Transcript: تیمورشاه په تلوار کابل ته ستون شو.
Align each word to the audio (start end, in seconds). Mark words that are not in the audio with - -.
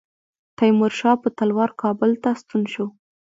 تیمورشاه 0.57 1.15
په 1.23 1.29
تلوار 1.37 1.71
کابل 1.81 2.11
ته 2.23 2.29
ستون 2.41 2.63
شو. 2.73 2.85